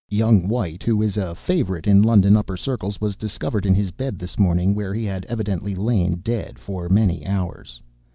Young 0.09 0.47
White, 0.47 0.81
who 0.81 0.99
is 1.03 1.15
a 1.15 1.35
favorite 1.35 1.85
in 1.85 2.01
London 2.01 2.35
upper 2.35 2.57
circles, 2.57 2.99
was 2.99 3.15
discovered 3.15 3.67
in 3.67 3.75
his 3.75 3.91
bed 3.91 4.17
this 4.17 4.39
morning, 4.39 4.73
where 4.73 4.95
he 4.95 5.05
had 5.05 5.25
evidently 5.25 5.75
lain 5.75 6.21
dead 6.23 6.57
for 6.57 6.89
many 6.89 7.23
hours. 7.23 7.83